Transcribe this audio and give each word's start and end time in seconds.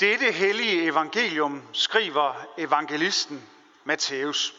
Dette 0.00 0.32
hellige 0.32 0.82
evangelium 0.82 1.62
skriver 1.72 2.54
evangelisten 2.58 3.48
Matthæus. 3.84 4.54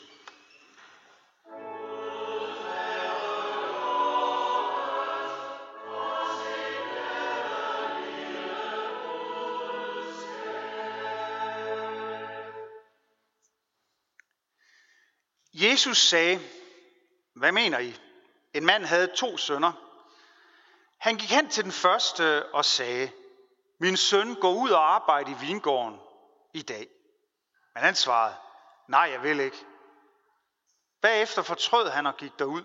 Jesus 15.54 15.98
sagde, 15.98 16.40
hvad 17.36 17.52
mener 17.52 17.80
I? 17.80 17.96
En 18.54 18.66
mand 18.66 18.86
havde 18.86 19.12
to 19.16 19.38
sønner. 19.38 19.72
Han 20.98 21.18
gik 21.18 21.30
hen 21.30 21.50
til 21.50 21.64
den 21.64 21.72
første 21.72 22.54
og 22.54 22.66
sagde, 22.66 23.12
min 23.80 23.98
søn, 23.98 24.36
gå 24.36 24.54
ud 24.54 24.70
og 24.70 24.96
arbejde 24.96 25.32
i 25.32 25.48
vingården 25.48 26.00
i 26.54 26.62
dag. 26.62 26.88
Men 27.74 27.84
han 27.84 27.96
svarede, 27.96 28.36
nej, 28.88 29.10
jeg 29.12 29.24
vil 29.24 29.40
ikke. 29.40 29.66
Bagefter 31.02 31.42
fortrød 31.42 31.90
han 31.90 32.06
og 32.06 32.18
gik 32.18 32.40
derud. 32.40 32.64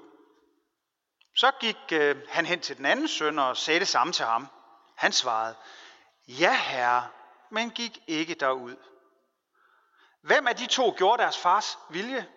Så 1.37 1.53
gik 1.61 1.93
øh, 1.93 2.29
han 2.29 2.47
hen 2.47 2.61
til 2.61 2.77
den 2.77 2.87
anden 2.87 3.09
søn 3.09 3.39
og 3.39 3.56
sagde 3.56 3.80
det 3.80 3.89
samme 3.89 4.12
til 4.12 4.25
ham. 4.25 4.48
Han 4.97 5.12
svarede, 5.12 5.56
ja 6.29 6.56
herre, 6.56 7.09
men 7.51 7.70
gik 7.70 7.98
ikke 8.06 8.34
derud. 8.34 8.77
Hvem 10.20 10.47
af 10.47 10.56
de 10.56 10.67
to 10.67 10.95
gjorde 10.97 11.23
deres 11.23 11.39
fars 11.39 11.79
vilje? 11.91 12.29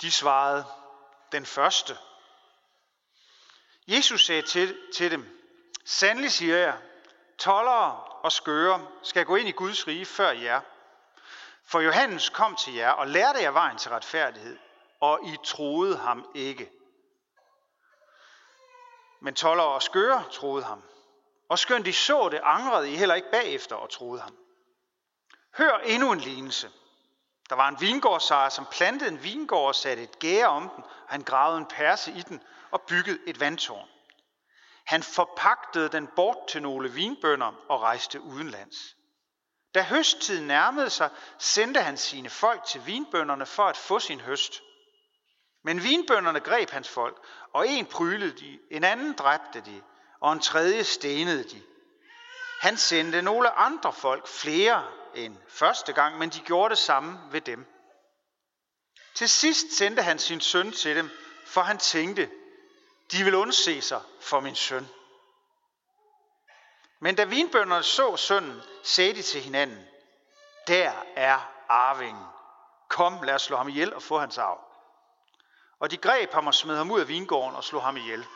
De 0.00 0.10
svarede, 0.10 0.64
den 1.32 1.46
første. 1.46 1.98
Jesus 3.88 4.26
sagde 4.26 4.42
til, 4.42 4.78
til 4.94 5.10
dem, 5.10 5.35
Sandelig 5.88 6.32
siger 6.32 6.56
jeg, 6.56 6.78
tollere 7.38 8.00
og 8.00 8.32
skøre 8.32 8.86
skal 9.02 9.24
gå 9.24 9.36
ind 9.36 9.48
i 9.48 9.52
Guds 9.52 9.86
rige 9.86 10.06
før 10.06 10.30
jer. 10.30 10.60
For 11.64 11.80
Johannes 11.80 12.28
kom 12.28 12.56
til 12.56 12.74
jer 12.74 12.90
og 12.90 13.06
lærte 13.06 13.42
jer 13.42 13.50
vejen 13.50 13.78
til 13.78 13.90
retfærdighed, 13.90 14.58
og 15.00 15.20
I 15.24 15.36
troede 15.44 15.96
ham 15.96 16.26
ikke. 16.34 16.70
Men 19.20 19.34
tollere 19.34 19.66
og 19.66 19.82
skøre 19.82 20.24
troede 20.32 20.64
ham. 20.64 20.82
Og 21.48 21.58
skønt 21.58 21.86
de 21.86 21.92
så 21.92 22.28
det, 22.28 22.40
angrede 22.42 22.92
I 22.92 22.96
heller 22.96 23.14
ikke 23.14 23.30
bagefter 23.30 23.76
og 23.76 23.90
troede 23.90 24.20
ham. 24.20 24.36
Hør 25.58 25.78
endnu 25.78 26.12
en 26.12 26.20
lignelse. 26.20 26.70
Der 27.48 27.54
var 27.54 27.68
en 27.68 27.80
vingårdsejer, 27.80 28.48
som 28.48 28.66
plantede 28.72 29.10
en 29.10 29.22
vingård 29.22 29.68
og 29.68 29.74
satte 29.74 30.02
et 30.02 30.18
gære 30.18 30.46
om 30.46 30.68
den, 30.68 30.84
og 30.84 31.08
han 31.08 31.22
gravede 31.22 31.58
en 31.58 31.66
perse 31.66 32.12
i 32.12 32.20
den 32.20 32.42
og 32.70 32.82
byggede 32.82 33.18
et 33.26 33.40
vandtårn. 33.40 33.88
Han 34.86 35.02
forpagtede 35.02 35.88
den 35.88 36.06
bort 36.16 36.36
til 36.48 36.62
nogle 36.62 36.92
vinbønder 36.92 37.52
og 37.68 37.82
rejste 37.82 38.20
udenlands. 38.20 38.76
Da 39.74 39.82
høsttiden 39.82 40.46
nærmede 40.46 40.90
sig, 40.90 41.10
sendte 41.38 41.80
han 41.80 41.96
sine 41.96 42.30
folk 42.30 42.64
til 42.64 42.86
vinbønderne 42.86 43.46
for 43.46 43.62
at 43.62 43.76
få 43.76 43.98
sin 43.98 44.20
høst. 44.20 44.62
Men 45.64 45.82
vinbønderne 45.82 46.40
greb 46.40 46.70
hans 46.70 46.88
folk, 46.88 47.26
og 47.52 47.68
en 47.68 47.86
prylede 47.86 48.38
de, 48.40 48.58
en 48.70 48.84
anden 48.84 49.12
dræbte 49.12 49.60
de, 49.60 49.82
og 50.20 50.32
en 50.32 50.40
tredje 50.40 50.84
stenede 50.84 51.44
de. 51.44 51.62
Han 52.60 52.76
sendte 52.76 53.22
nogle 53.22 53.50
andre 53.50 53.92
folk, 53.92 54.26
flere 54.26 54.84
end 55.14 55.36
første 55.48 55.92
gang, 55.92 56.18
men 56.18 56.30
de 56.30 56.40
gjorde 56.40 56.70
det 56.70 56.78
samme 56.78 57.18
ved 57.30 57.40
dem. 57.40 57.66
Til 59.14 59.28
sidst 59.28 59.72
sendte 59.72 60.02
han 60.02 60.18
sin 60.18 60.40
søn 60.40 60.72
til 60.72 60.96
dem, 60.96 61.10
for 61.46 61.60
han 61.60 61.78
tænkte, 61.78 62.30
de 63.12 63.24
vil 63.24 63.34
undse 63.34 63.82
sig 63.82 64.02
for 64.20 64.40
min 64.40 64.54
søn. 64.54 64.88
Men 67.00 67.16
da 67.16 67.24
vinbønderne 67.24 67.82
så 67.82 68.16
sønnen, 68.16 68.62
sagde 68.82 69.14
de 69.14 69.22
til 69.22 69.40
hinanden, 69.40 69.88
der 70.66 70.92
er 71.16 71.52
arvingen. 71.68 72.24
Kom, 72.88 73.22
lad 73.22 73.34
os 73.34 73.42
slå 73.42 73.56
ham 73.56 73.68
ihjel 73.68 73.94
og 73.94 74.02
få 74.02 74.18
hans 74.18 74.38
arv. 74.38 74.60
Og 75.78 75.90
de 75.90 75.96
greb 75.96 76.32
ham 76.32 76.46
og 76.46 76.54
smed 76.54 76.76
ham 76.76 76.90
ud 76.90 77.00
af 77.00 77.08
vingården 77.08 77.56
og 77.56 77.64
slog 77.64 77.82
ham 77.82 77.96
ihjel. 77.96 78.28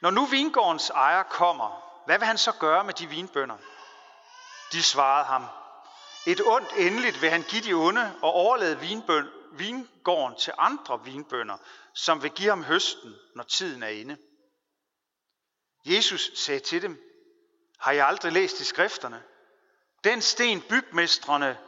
Når 0.00 0.10
nu 0.10 0.26
vingårdens 0.26 0.90
ejer 0.90 1.22
kommer, 1.22 2.02
hvad 2.06 2.18
vil 2.18 2.26
han 2.26 2.38
så 2.38 2.52
gøre 2.52 2.84
med 2.84 2.94
de 2.94 3.06
vinbønder? 3.06 3.56
De 4.72 4.82
svarede 4.82 5.24
ham, 5.24 5.46
et 6.26 6.40
ondt 6.44 6.72
endeligt 6.76 7.22
vil 7.22 7.30
han 7.30 7.42
give 7.42 7.62
de 7.62 7.72
onde 7.72 8.14
og 8.22 8.32
overlade 8.32 8.80
vinbøn, 8.80 9.28
vingården 9.58 10.36
til 10.36 10.52
andre 10.58 11.04
vinbønder, 11.04 11.56
som 11.94 12.22
vil 12.22 12.30
give 12.30 12.48
ham 12.48 12.64
høsten, 12.64 13.14
når 13.34 13.44
tiden 13.44 13.82
er 13.82 13.88
inde. 13.88 14.16
Jesus 15.84 16.30
sagde 16.34 16.60
til 16.60 16.82
dem, 16.82 17.04
har 17.78 17.92
jeg 17.92 18.06
aldrig 18.06 18.32
læst 18.32 18.60
i 18.60 18.64
skrifterne? 18.64 19.22
Den 20.04 20.22
sten 20.22 20.62
bygmestrene 20.62 21.58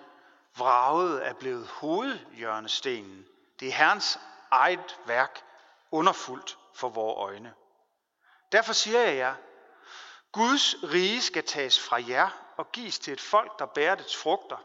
vragede 0.56 1.22
er 1.22 1.32
blevet 1.32 1.66
hovedhjørnestenen. 1.66 3.26
Det 3.60 3.68
er 3.68 3.72
Herrens 3.72 4.18
eget 4.50 4.98
værk, 5.06 5.42
underfuldt 5.90 6.58
for 6.74 6.88
vores 6.88 7.16
øjne. 7.16 7.54
Derfor 8.52 8.72
siger 8.72 9.00
jeg 9.00 9.16
jer, 9.16 9.34
Guds 10.32 10.74
rige 10.82 11.22
skal 11.22 11.44
tages 11.44 11.80
fra 11.80 12.02
jer 12.08 12.52
og 12.56 12.72
gives 12.72 12.98
til 12.98 13.12
et 13.12 13.20
folk, 13.20 13.58
der 13.58 13.66
bærer 13.66 13.94
dets 13.94 14.16
frugter. 14.16 14.56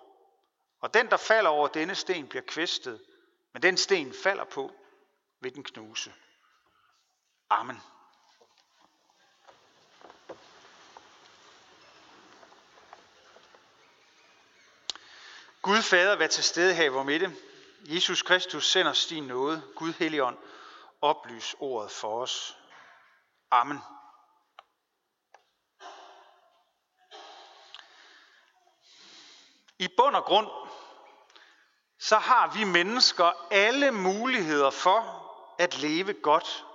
Og 0.82 0.94
den, 0.94 1.10
der 1.10 1.18
falder 1.18 1.50
over 1.50 1.68
denne 1.68 1.96
sten, 1.96 2.28
bliver 2.28 2.44
kvæstet, 2.48 3.02
men 3.56 3.62
den 3.62 3.78
sten 3.78 4.14
falder 4.14 4.44
på, 4.44 4.72
vil 5.40 5.56
den 5.56 5.64
knuse. 5.64 6.14
Amen. 7.50 7.82
Gud 15.62 15.82
Fader, 15.82 16.16
vær 16.16 16.28
til 16.28 16.44
stede 16.44 16.74
her 16.74 16.84
i 16.84 16.88
vores 16.88 17.06
midte. 17.06 17.36
Jesus 17.82 18.22
Kristus 18.22 18.72
sender 18.72 18.92
os 18.92 19.06
din 19.06 19.24
nåde. 19.24 19.64
Gud 19.76 19.94
Helligånd, 19.94 20.38
oplys 21.02 21.56
ordet 21.60 21.92
for 21.92 22.22
os. 22.22 22.58
Amen. 23.52 23.80
I 29.80 29.88
bund 29.98 30.16
og 30.16 30.24
grund, 30.24 30.65
så 32.00 32.18
har 32.18 32.48
vi 32.48 32.64
mennesker 32.64 33.32
alle 33.52 33.92
muligheder 33.92 34.70
for 34.70 35.26
at 35.60 35.78
leve 35.78 36.14
godt 36.14 36.66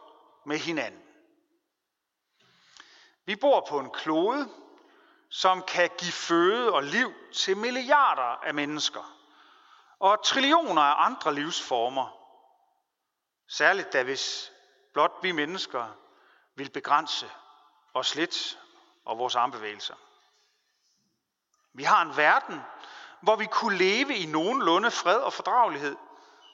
med 0.44 0.58
hinanden. 0.58 1.02
Vi 3.24 3.36
bor 3.36 3.66
på 3.68 3.78
en 3.78 3.90
klode, 3.90 4.48
som 5.28 5.62
kan 5.62 5.90
give 5.98 6.12
føde 6.12 6.72
og 6.72 6.82
liv 6.82 7.12
til 7.34 7.56
milliarder 7.56 8.22
af 8.22 8.54
mennesker 8.54 9.16
og 9.98 10.24
trillioner 10.24 10.82
af 10.82 11.04
andre 11.06 11.34
livsformer. 11.34 12.16
Særligt 13.48 13.92
da 13.92 14.02
hvis 14.02 14.52
blot 14.92 15.12
vi 15.22 15.32
mennesker 15.32 15.86
vil 16.54 16.70
begrænse 16.70 17.30
os 17.94 18.14
lidt 18.14 18.58
og 19.04 19.18
vores 19.18 19.36
armbevægelser. 19.36 19.94
Vi 21.72 21.82
har 21.82 22.02
en 22.02 22.16
verden, 22.16 22.60
hvor 23.22 23.36
vi 23.36 23.46
kunne 23.46 23.78
leve 23.78 24.16
i 24.16 24.26
nogenlunde 24.26 24.90
fred 24.90 25.18
og 25.18 25.32
fordragelighed, 25.32 25.96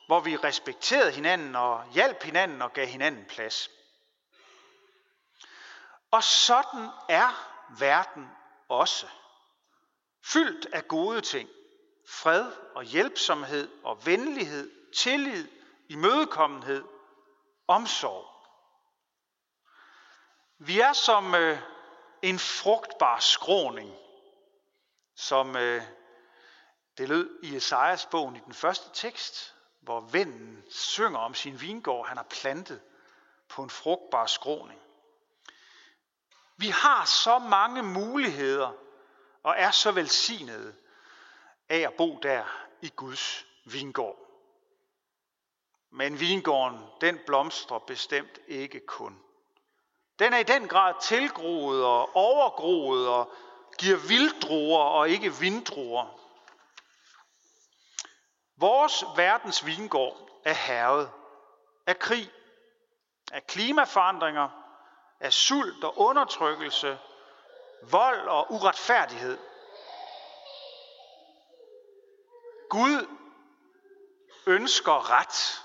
hvor 0.06 0.20
vi 0.20 0.36
respekterede 0.36 1.12
hinanden 1.12 1.56
og 1.56 1.84
hjalp 1.92 2.22
hinanden 2.22 2.62
og 2.62 2.72
gav 2.72 2.86
hinanden 2.86 3.24
plads. 3.24 3.70
Og 6.10 6.22
sådan 6.22 6.88
er 7.08 7.52
verden 7.78 8.30
også. 8.68 9.06
Fyldt 10.24 10.66
af 10.72 10.88
gode 10.88 11.20
ting. 11.20 11.48
Fred 12.08 12.52
og 12.74 12.84
hjælpsomhed 12.84 13.70
og 13.84 14.06
venlighed, 14.06 14.92
tillid, 14.96 15.48
imødekommenhed, 15.88 16.84
omsorg. 17.68 18.26
Vi 20.58 20.80
er 20.80 20.92
som 20.92 21.34
øh, 21.34 21.58
en 22.22 22.38
frugtbar 22.38 23.18
skråning, 23.18 23.94
som 25.16 25.56
øh, 25.56 25.82
det 26.98 27.08
lød 27.08 27.38
i 27.42 27.56
Esajas 27.56 28.06
bogen 28.06 28.36
i 28.36 28.40
den 28.44 28.54
første 28.54 28.90
tekst, 28.92 29.54
hvor 29.80 30.00
vennen 30.00 30.64
synger 30.70 31.18
om 31.18 31.34
sin 31.34 31.60
vingård, 31.60 32.08
han 32.08 32.16
har 32.16 32.26
plantet 32.30 32.80
på 33.48 33.62
en 33.62 33.70
frugtbar 33.70 34.26
skråning. 34.26 34.80
Vi 36.56 36.68
har 36.68 37.04
så 37.04 37.38
mange 37.38 37.82
muligheder 37.82 38.72
og 39.42 39.54
er 39.58 39.70
så 39.70 39.92
velsignede 39.92 40.74
af 41.68 41.78
at 41.78 41.94
bo 41.94 42.18
der 42.22 42.44
i 42.80 42.92
Guds 42.96 43.46
vingård. 43.64 44.18
Men 45.90 46.20
vingården, 46.20 46.80
den 47.00 47.18
blomstrer 47.26 47.78
bestemt 47.78 48.38
ikke 48.46 48.80
kun. 48.86 49.18
Den 50.18 50.32
er 50.32 50.38
i 50.38 50.42
den 50.42 50.68
grad 50.68 50.94
tilgroet 51.02 51.84
og 51.84 52.16
overgroet 52.16 53.08
og 53.08 53.32
giver 53.78 53.96
vilddruer 53.96 54.82
og 54.82 55.10
ikke 55.10 55.34
vinddruer. 55.34 56.25
Vores 58.56 59.04
verdens 59.16 59.66
vingård 59.66 60.16
er 60.44 60.52
hervet 60.52 61.10
af 61.86 61.98
krig, 61.98 62.32
af 63.32 63.46
klimaforandringer, 63.46 64.48
af 65.20 65.32
sult 65.32 65.84
og 65.84 65.98
undertrykkelse 65.98 66.98
vold 67.90 68.28
og 68.28 68.52
uretfærdighed. 68.52 69.38
Gud 72.70 73.06
ønsker 74.46 75.10
ret, 75.10 75.64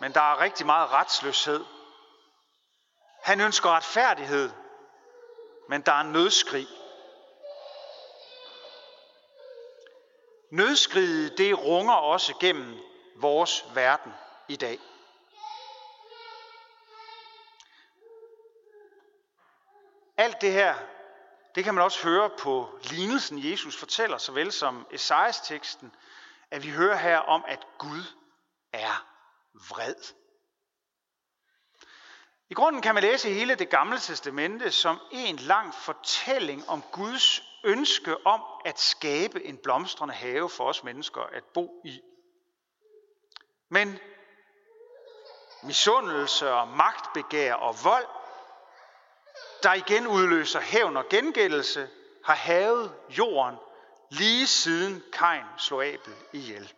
men 0.00 0.14
der 0.14 0.20
er 0.20 0.40
rigtig 0.40 0.66
meget 0.66 0.90
retsløshed. 0.90 1.64
Han 3.22 3.40
ønsker 3.40 3.70
retfærdighed, 3.70 4.50
men 5.68 5.82
der 5.82 5.92
er 5.92 6.02
nødskrig. 6.02 6.66
Nødskriget, 10.50 11.38
det 11.38 11.58
runger 11.58 11.94
også 11.94 12.34
gennem 12.40 12.78
vores 13.16 13.64
verden 13.74 14.12
i 14.48 14.56
dag. 14.56 14.78
Alt 20.16 20.40
det 20.40 20.52
her, 20.52 20.74
det 21.54 21.64
kan 21.64 21.74
man 21.74 21.84
også 21.84 22.02
høre 22.02 22.30
på 22.38 22.78
lignelsen, 22.82 23.50
Jesus 23.50 23.76
fortæller, 23.76 24.18
såvel 24.18 24.52
som 24.52 24.86
Esajas 24.90 25.40
teksten, 25.40 25.94
at 26.50 26.62
vi 26.62 26.70
hører 26.70 26.96
her 26.96 27.18
om, 27.18 27.44
at 27.48 27.66
Gud 27.78 28.02
er 28.72 29.06
vred. 29.52 29.94
I 32.50 32.54
grunden 32.54 32.82
kan 32.82 32.94
man 32.94 33.02
læse 33.02 33.30
hele 33.30 33.54
det 33.54 33.68
gamle 33.68 33.98
testamente 33.98 34.72
som 34.72 35.00
en 35.10 35.36
lang 35.36 35.74
fortælling 35.74 36.68
om 36.68 36.82
Guds 36.92 37.42
ønske 37.64 38.26
om 38.26 38.42
at 38.64 38.80
skabe 38.80 39.44
en 39.44 39.56
blomstrende 39.56 40.14
have 40.14 40.50
for 40.50 40.68
os 40.68 40.84
mennesker 40.84 41.20
at 41.20 41.44
bo 41.44 41.82
i. 41.84 42.00
Men 43.68 43.98
misundelse 45.62 46.52
og 46.52 46.68
magtbegær 46.68 47.54
og 47.54 47.74
vold, 47.84 48.06
der 49.62 49.72
igen 49.72 50.06
udløser 50.06 50.60
hævn 50.60 50.96
og 50.96 51.08
gengældelse, 51.08 51.88
har 52.24 52.34
havet 52.34 52.94
jorden 53.08 53.56
lige 54.10 54.46
siden 54.46 55.02
Kain 55.12 55.44
slog 55.58 55.84
Abel 55.84 56.14
ihjel. 56.32 56.72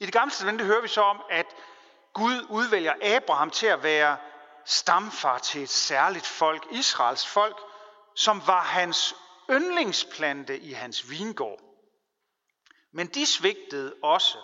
I 0.00 0.04
det 0.04 0.12
gamle 0.12 0.30
testamente 0.30 0.64
hører 0.64 0.80
vi 0.80 0.88
så 0.88 1.02
om, 1.02 1.22
at 1.30 1.46
Gud 2.12 2.46
udvælger 2.50 3.16
Abraham 3.16 3.50
til 3.50 3.66
at 3.66 3.82
være 3.82 4.16
stamfar 4.64 5.38
til 5.38 5.62
et 5.62 5.68
særligt 5.68 6.26
folk, 6.26 6.66
Israels 6.70 7.26
folk, 7.26 7.60
som 8.14 8.46
var 8.46 8.62
hans 8.62 9.14
yndlingsplante 9.50 10.58
i 10.58 10.72
hans 10.72 11.10
vingård. 11.10 11.60
Men 12.92 13.06
de 13.06 13.26
svigtede 13.26 13.94
også, 14.02 14.38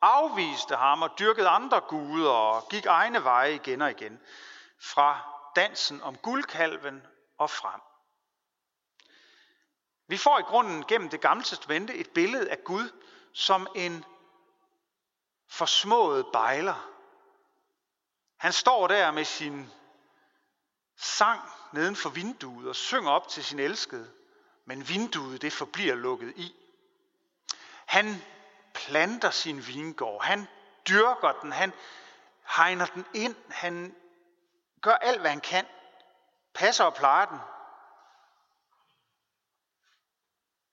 afviste 0.00 0.76
ham 0.76 1.02
og 1.02 1.10
dyrkede 1.18 1.48
andre 1.48 1.80
guder 1.80 2.30
og 2.30 2.68
gik 2.68 2.86
egne 2.86 3.24
veje 3.24 3.54
igen 3.54 3.82
og 3.82 3.90
igen, 3.90 4.20
fra 4.80 5.18
dansen 5.56 6.02
om 6.02 6.16
guldkalven 6.16 7.06
og 7.38 7.50
frem. 7.50 7.80
Vi 10.06 10.16
får 10.16 10.38
i 10.38 10.42
grunden 10.42 10.84
gennem 10.86 11.08
det 11.08 11.20
gamle 11.20 11.44
testamente 11.44 11.94
et 11.94 12.10
billede 12.10 12.50
af 12.50 12.64
Gud 12.64 12.90
som 13.34 13.66
en 13.74 14.04
forsmået 15.50 16.26
bejler. 16.32 16.88
Han 18.36 18.52
står 18.52 18.86
der 18.86 19.10
med 19.10 19.24
sin 19.24 19.72
sang 21.02 21.40
neden 21.72 21.96
for 21.96 22.10
vinduet 22.10 22.68
og 22.68 22.76
synger 22.76 23.10
op 23.10 23.28
til 23.28 23.44
sin 23.44 23.58
elskede, 23.58 24.12
men 24.64 24.88
vinduet 24.88 25.42
det 25.42 25.52
forbliver 25.52 25.94
lukket 25.94 26.32
i. 26.36 26.54
Han 27.86 28.22
planter 28.74 29.30
sin 29.30 29.66
vingård, 29.66 30.24
han 30.24 30.48
dyrker 30.88 31.32
den, 31.32 31.52
han 31.52 31.72
hegner 32.56 32.86
den 32.86 33.06
ind, 33.14 33.36
han 33.50 33.96
gør 34.80 34.94
alt, 34.94 35.20
hvad 35.20 35.30
han 35.30 35.40
kan, 35.40 35.66
passer 36.54 36.84
og 36.84 36.94
plejer 36.94 37.26
den. 37.26 37.38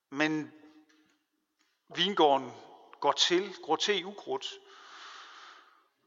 Men 0.10 0.54
vingården 1.96 2.54
går 3.00 3.12
til, 3.12 3.56
går 3.66 3.76
til 3.76 4.00
i 4.00 4.04
ukrudt 4.04 4.48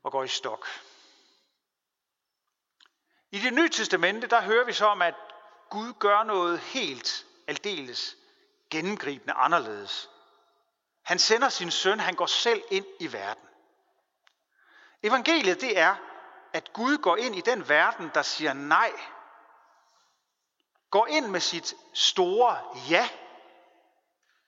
og 0.02 0.12
går 0.12 0.24
i 0.24 0.28
stok. 0.28 0.66
I 3.32 3.38
det 3.38 3.52
nye 3.52 3.68
testamente, 3.68 4.26
der 4.26 4.42
hører 4.42 4.64
vi 4.64 4.72
så 4.72 4.86
om, 4.86 5.02
at 5.02 5.14
Gud 5.70 5.92
gør 5.92 6.22
noget 6.22 6.58
helt 6.58 7.26
aldeles 7.46 8.16
gennemgribende 8.70 9.34
anderledes. 9.34 10.10
Han 11.02 11.18
sender 11.18 11.48
sin 11.48 11.70
søn, 11.70 12.00
han 12.00 12.14
går 12.14 12.26
selv 12.26 12.62
ind 12.70 12.86
i 13.00 13.12
verden. 13.12 13.48
Evangeliet 15.02 15.60
det 15.60 15.78
er, 15.78 15.96
at 16.52 16.72
Gud 16.72 16.98
går 16.98 17.16
ind 17.16 17.36
i 17.36 17.40
den 17.40 17.68
verden, 17.68 18.10
der 18.14 18.22
siger 18.22 18.52
nej. 18.52 18.92
Går 20.90 21.06
ind 21.06 21.26
med 21.26 21.40
sit 21.40 21.74
store 21.94 22.58
ja. 22.90 23.08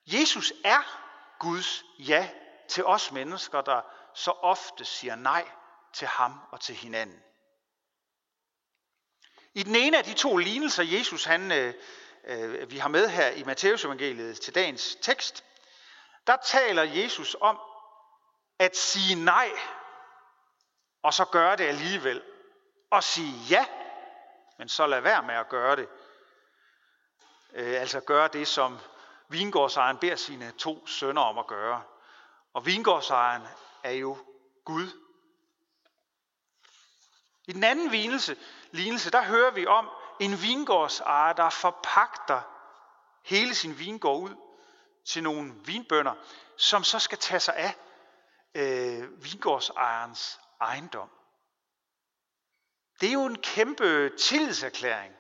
Jesus 0.07 0.53
er 0.65 1.01
Guds 1.39 1.85
ja 1.99 2.31
til 2.69 2.85
os 2.85 3.13
mennesker, 3.13 3.61
der 3.61 3.83
så 4.15 4.31
ofte 4.31 4.85
siger 4.85 5.15
nej 5.15 5.49
til 5.93 6.09
ham 6.09 6.41
og 6.51 6.61
til 6.61 6.75
hinanden. 6.75 7.23
I 9.55 9.63
den 9.63 9.77
ene 9.77 9.99
af 9.99 10.05
de 10.05 10.15
to 10.15 10.37
lignelser, 10.37 10.83
Jesus 10.83 11.25
han, 11.25 11.53
øh, 11.53 11.75
øh 12.25 12.71
vi 12.71 12.79
har 12.79 12.89
med 12.89 13.09
her 13.09 13.31
i 13.31 13.45
Matteus 13.45 13.85
evangeliet 13.85 14.41
til 14.41 14.55
dagens 14.55 14.97
tekst, 15.01 15.45
der 16.27 16.37
taler 16.47 16.83
Jesus 16.83 17.37
om 17.41 17.59
at 18.59 18.77
sige 18.77 19.25
nej, 19.25 19.51
og 21.03 21.15
så 21.15 21.25
gøre 21.25 21.57
det 21.57 21.65
alligevel. 21.65 22.23
Og 22.91 23.05
sige 23.05 23.33
ja, 23.51 23.67
men 24.59 24.69
så 24.69 24.87
lad 24.87 25.01
være 25.01 25.23
med 25.23 25.35
at 25.35 25.49
gøre 25.49 25.77
det. 25.77 25.89
Øh, 27.53 27.81
altså 27.81 28.01
gøre 28.01 28.29
det, 28.29 28.49
som 28.49 28.79
vingårdsejeren 29.29 29.99
beder 29.99 30.17
sine 30.17 30.53
to 30.59 30.87
sønner 30.87 31.23
om 31.23 31.39
at 31.39 31.47
gøre. 31.47 31.83
Og 32.55 32.67
vingårdsejeren 32.67 33.43
er 33.83 33.91
jo 33.91 34.17
Gud. 34.65 34.89
I 37.47 37.53
den 37.53 37.65
anden 37.65 37.93
vinelse, 37.93 38.37
lignelse, 38.75 39.11
der 39.11 39.23
hører 39.23 39.51
vi 39.51 39.67
om 39.67 39.91
en 40.21 40.43
vingårdsejer, 40.43 41.33
der 41.33 41.51
forpagter 41.51 42.41
hele 43.23 43.55
sin 43.55 43.79
vingård 43.79 44.21
ud 44.21 44.37
til 45.05 45.23
nogle 45.23 45.55
vinbønder, 45.65 46.15
som 46.57 46.85
så 46.85 46.99
skal 46.99 47.19
tage 47.19 47.41
sig 47.41 47.55
af 47.57 47.75
øh, 48.55 49.25
vingårdsejerens 49.25 50.41
ejendom. 50.61 51.11
Det 53.01 53.09
er 53.09 53.13
jo 53.13 53.25
en 53.25 53.39
kæmpe 53.39 54.17
tillidserklæring. 54.19 55.15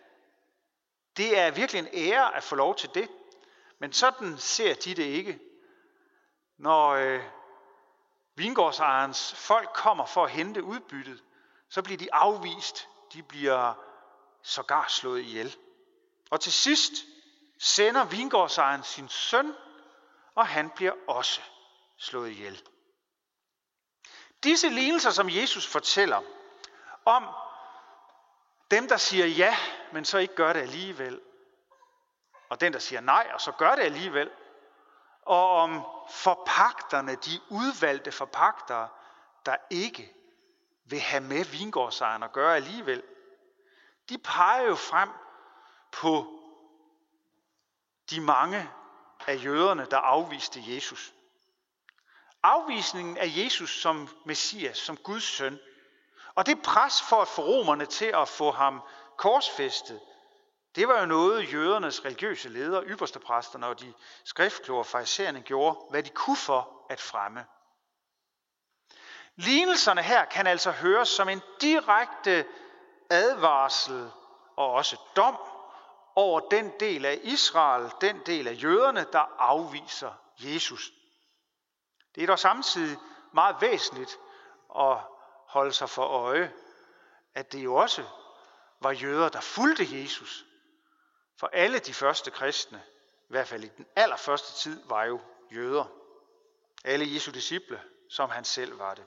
Det 1.17 1.39
er 1.39 1.51
virkelig 1.51 1.79
en 1.79 1.89
ære 1.93 2.37
at 2.37 2.43
få 2.43 2.55
lov 2.55 2.77
til 2.77 2.91
det. 2.95 3.09
Men 3.79 3.93
sådan 3.93 4.39
ser 4.39 4.75
de 4.75 4.95
det 4.95 5.03
ikke. 5.03 5.41
Når 6.59 6.89
øh, 6.91 7.23
vingårdsejerens 8.35 9.35
folk 9.35 9.71
kommer 9.75 10.07
for 10.07 10.25
at 10.25 10.31
hente 10.31 10.63
udbyttet, 10.63 11.23
så 11.69 11.83
bliver 11.83 11.99
de 11.99 12.15
afvist. 12.15 12.89
De 13.15 13.23
bliver 13.23 13.75
sågar 14.43 14.87
slået 14.89 15.21
ihjel. 15.21 15.57
Og 16.31 16.41
til 16.41 16.53
sidst 16.53 16.93
sender 17.59 18.05
vingårdsejeren 18.05 18.83
sin 18.83 19.09
søn, 19.09 19.55
og 20.35 20.47
han 20.47 20.71
bliver 20.71 20.93
også 21.09 21.41
slået 21.97 22.31
ihjel. 22.31 22.63
Disse 24.45 24.69
lignelser, 24.69 25.11
som 25.11 25.31
Jesus 25.31 25.67
fortæller 25.67 26.23
om 27.05 27.29
dem, 28.71 28.89
der 28.89 28.97
siger 28.97 29.27
ja, 29.27 29.57
men 29.93 30.05
så 30.05 30.19
ikke 30.19 30.35
gør 30.35 30.53
det 30.53 30.61
alligevel, 30.61 31.21
og 32.49 32.61
den, 32.61 32.73
der 32.73 32.79
siger 32.79 33.01
nej, 33.01 33.31
og 33.35 33.41
så 33.41 33.53
gør 33.53 33.75
det 33.75 33.83
alligevel, 33.83 34.31
og 35.23 35.51
om 35.51 35.83
forpagterne, 36.11 37.15
de 37.15 37.41
udvalgte 37.49 38.13
forpagtere, 38.13 38.89
der 39.47 39.57
ikke 39.71 40.15
vil 40.85 41.01
have 41.01 41.23
med 41.23 41.45
vingårdsejeren 41.45 42.23
at 42.23 42.33
gøre 42.33 42.57
alligevel, 42.57 43.03
de 44.09 44.19
peger 44.19 44.63
jo 44.63 44.75
frem 44.75 45.09
på 45.93 46.41
de 48.11 48.21
mange 48.21 48.71
af 49.27 49.45
jøderne, 49.45 49.87
der 49.91 49.97
afviste 49.97 50.61
Jesus. 50.67 51.15
Afvisningen 52.43 53.17
af 53.19 53.33
Jesus 53.37 53.81
som 53.81 54.09
Messias, 54.25 54.79
som 54.79 54.97
Guds 54.97 55.25
søn, 55.25 55.59
og 56.35 56.47
det 56.47 56.63
pres 56.63 57.03
for 57.03 57.23
at 57.23 57.29
få 57.29 57.43
romerne 57.43 57.87
til 57.87 58.13
at 58.15 58.29
få 58.29 58.51
ham 58.51 58.83
korsfæstet, 59.17 60.01
det 60.77 60.89
var 60.89 61.01
jo 61.01 61.07
noget, 61.07 61.53
jødernes 61.53 62.05
religiøse 62.05 62.49
ledere, 62.49 62.85
ypperste 62.85 63.19
præsterne 63.19 63.67
og 63.67 63.81
de 63.81 63.95
skriftkloge 64.25 64.85
farisæerne 64.85 65.43
gjorde, 65.43 65.79
hvad 65.91 66.03
de 66.03 66.11
kunne 66.11 66.37
for 66.37 66.87
at 66.91 67.01
fremme. 67.01 67.45
Lignelserne 69.37 70.03
her 70.03 70.25
kan 70.25 70.47
altså 70.47 70.71
høres 70.71 71.09
som 71.09 71.29
en 71.29 71.43
direkte 71.61 72.47
advarsel 73.11 74.11
og 74.57 74.71
også 74.73 74.97
dom 75.17 75.37
over 76.15 76.41
den 76.41 76.73
del 76.81 77.05
af 77.05 77.21
Israel, 77.23 77.91
den 78.01 78.21
del 78.27 78.49
af 78.49 78.63
jøderne, 78.63 79.07
der 79.13 79.35
afviser 79.39 80.13
Jesus. 80.39 80.93
Det 82.15 82.23
er 82.23 82.27
dog 82.27 82.39
samtidig 82.39 82.99
meget 83.33 83.57
væsentligt 83.61 84.19
at 84.79 84.97
holde 85.49 85.73
sig 85.73 85.91
for 85.91 86.05
øje, 86.05 86.53
at 87.35 87.53
det 87.53 87.65
jo 87.65 87.75
også 87.75 88.05
var 88.81 88.91
jøder, 88.91 89.29
der 89.29 89.41
fulgte 89.41 90.03
Jesus. 90.03 90.45
For 91.41 91.47
alle 91.53 91.79
de 91.79 91.95
første 91.95 92.31
kristne, 92.31 92.83
i 93.23 93.27
hvert 93.29 93.49
fald 93.49 93.65
i 93.65 93.69
den 93.69 93.87
allerførste 93.97 94.53
tid, 94.53 94.83
var 94.89 95.05
jo 95.05 95.21
jøder. 95.53 95.85
Alle 96.85 97.15
Jesu 97.15 97.31
disciple, 97.31 97.83
som 98.11 98.31
han 98.31 98.45
selv 98.45 98.79
var 98.79 98.95
det. 98.95 99.05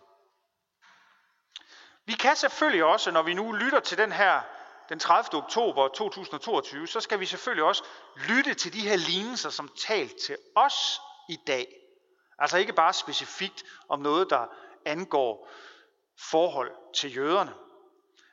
Vi 2.08 2.14
kan 2.14 2.36
selvfølgelig 2.36 2.84
også, 2.84 3.12
når 3.12 3.22
vi 3.22 3.34
nu 3.34 3.52
lytter 3.52 3.80
til 3.80 3.98
den 3.98 4.12
her 4.12 4.42
den 4.90 5.00
30. 5.00 5.44
oktober 5.44 5.88
2022, 5.88 6.88
så 6.88 7.02
skal 7.02 7.20
vi 7.20 7.26
selvfølgelig 7.26 7.64
også 7.64 7.84
lytte 8.16 8.54
til 8.54 8.74
de 8.74 8.82
her 8.82 8.96
lignelser, 8.96 9.50
som 9.50 9.70
talt 9.78 10.18
til 10.18 10.38
os 10.56 11.02
i 11.30 11.36
dag. 11.48 11.76
Altså 12.40 12.58
ikke 12.58 12.74
bare 12.74 12.94
specifikt 12.94 13.64
om 13.90 14.00
noget, 14.00 14.30
der 14.30 14.48
angår 14.86 15.50
forhold 16.20 16.72
til 16.96 17.16
jøderne, 17.16 17.54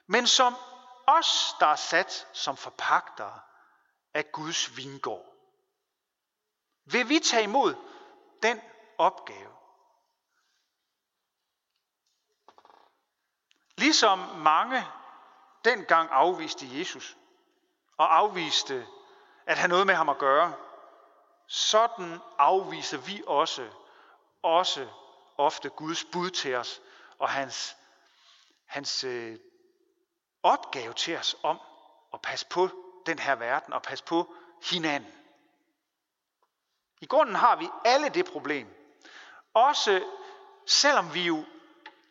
men 0.07 0.27
som 0.27 0.55
os, 1.07 1.55
der 1.61 1.67
er 1.67 1.77
sat 1.77 2.27
som 2.33 2.57
forpagtere 2.57 3.41
af 4.15 4.33
Guds 4.33 4.77
vingård. 4.77 5.27
Vil 6.85 7.09
vi 7.09 7.19
tage 7.19 7.45
imod 7.45 7.75
den 8.43 8.61
opgave? 8.99 9.64
Ligesom 13.85 14.19
mange 14.19 14.87
dengang 15.65 16.11
afviste 16.11 16.67
Jesus 16.79 17.17
og 17.97 18.17
afviste 18.17 18.87
at 19.47 19.59
have 19.59 19.69
noget 19.69 19.87
med 19.87 19.95
ham 19.95 20.09
at 20.09 20.19
gøre, 20.19 20.55
sådan 21.47 22.21
afviser 22.39 22.99
vi 22.99 23.23
også, 23.27 23.71
også 24.43 24.89
ofte 25.39 25.69
Guds 25.69 26.05
bud 26.05 26.31
til 26.31 26.55
os 26.55 26.81
og 27.19 27.29
hans, 27.29 27.77
hans 28.67 29.05
øh, 29.05 29.39
opgave 30.43 30.93
til 30.93 31.17
os 31.17 31.37
om 31.43 31.61
at 32.15 32.21
passe 32.23 32.47
på 32.51 32.69
den 33.07 33.19
her 33.19 33.35
verden 33.35 33.73
og 33.73 33.83
passe 33.83 34.05
på 34.05 34.35
hinanden. 34.71 35.13
I 37.01 37.07
grunden 37.07 37.35
har 37.35 37.57
vi 37.57 37.69
alle 37.85 38.09
det 38.09 38.25
problem. 38.25 38.75
Også 39.55 40.05
selvom 40.67 41.15
vi 41.15 41.23
jo 41.23 41.45